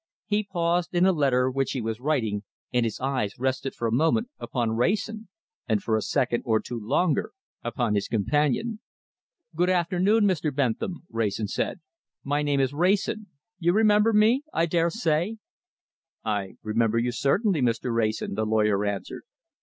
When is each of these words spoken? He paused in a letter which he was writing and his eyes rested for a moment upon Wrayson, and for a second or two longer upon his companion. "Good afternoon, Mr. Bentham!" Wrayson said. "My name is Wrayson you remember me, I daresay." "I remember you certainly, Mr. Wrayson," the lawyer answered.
He 0.25 0.43
paused 0.43 0.95
in 0.95 1.05
a 1.05 1.11
letter 1.11 1.47
which 1.51 1.73
he 1.73 1.79
was 1.83 1.99
writing 1.99 2.41
and 2.73 2.87
his 2.87 2.99
eyes 2.99 3.37
rested 3.37 3.75
for 3.75 3.87
a 3.87 3.91
moment 3.91 4.29
upon 4.39 4.71
Wrayson, 4.71 5.27
and 5.69 5.83
for 5.83 5.95
a 5.95 6.01
second 6.01 6.41
or 6.43 6.59
two 6.59 6.79
longer 6.79 7.33
upon 7.61 7.93
his 7.93 8.07
companion. 8.07 8.79
"Good 9.55 9.69
afternoon, 9.69 10.23
Mr. 10.23 10.51
Bentham!" 10.51 11.03
Wrayson 11.11 11.47
said. 11.49 11.81
"My 12.23 12.41
name 12.41 12.59
is 12.59 12.73
Wrayson 12.73 13.27
you 13.59 13.73
remember 13.73 14.11
me, 14.11 14.41
I 14.51 14.65
daresay." 14.65 15.35
"I 16.25 16.55
remember 16.63 16.97
you 16.97 17.11
certainly, 17.11 17.61
Mr. 17.61 17.93
Wrayson," 17.93 18.33
the 18.33 18.43
lawyer 18.47 18.83
answered. 18.83 19.21